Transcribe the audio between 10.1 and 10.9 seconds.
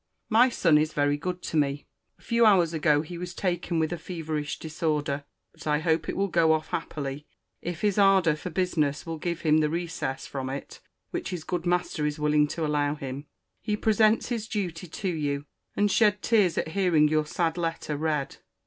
from it